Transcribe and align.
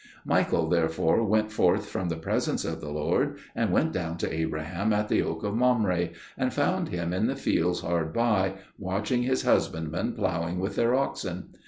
Michael 0.25 0.67
therefore 0.67 1.23
went 1.23 1.51
forth 1.51 1.85
from 1.85 2.09
the 2.09 2.15
presence 2.17 2.65
of 2.65 2.81
the 2.81 2.89
Lord 2.89 3.35
and 3.55 3.71
went 3.71 3.91
down 3.91 4.17
to 4.17 4.33
Abraham 4.33 4.91
at 4.93 5.09
the 5.09 5.21
oak 5.21 5.43
of 5.43 5.53
Mamre, 5.53 6.09
and 6.39 6.51
found 6.51 6.89
him 6.89 7.13
in 7.13 7.27
the 7.27 7.35
fields 7.35 7.81
hard 7.81 8.11
by, 8.11 8.55
watching 8.79 9.21
his 9.21 9.43
husbandmen 9.43 10.13
ploughing 10.13 10.57
with 10.59 10.75
their 10.75 10.95
oxen. 10.95 11.49